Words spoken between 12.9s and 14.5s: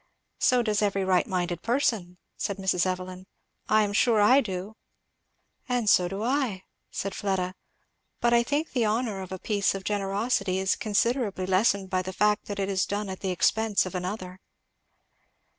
at the expense of another."